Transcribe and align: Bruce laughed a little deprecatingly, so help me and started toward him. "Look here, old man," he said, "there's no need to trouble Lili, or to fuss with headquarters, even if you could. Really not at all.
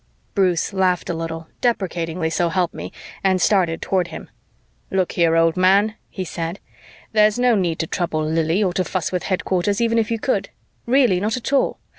Bruce 0.33 0.73
laughed 0.73 1.11
a 1.11 1.13
little 1.13 1.47
deprecatingly, 1.61 2.31
so 2.31 2.49
help 2.49 2.73
me 2.73 2.91
and 3.23 3.39
started 3.39 3.83
toward 3.83 4.07
him. 4.07 4.31
"Look 4.89 5.11
here, 5.11 5.35
old 5.35 5.55
man," 5.55 5.93
he 6.09 6.25
said, 6.25 6.59
"there's 7.11 7.37
no 7.37 7.53
need 7.53 7.77
to 7.77 7.85
trouble 7.85 8.25
Lili, 8.25 8.63
or 8.63 8.73
to 8.73 8.83
fuss 8.83 9.11
with 9.11 9.21
headquarters, 9.25 9.79
even 9.79 9.99
if 9.99 10.09
you 10.09 10.17
could. 10.17 10.49
Really 10.87 11.19
not 11.19 11.37
at 11.37 11.53
all. 11.53 11.77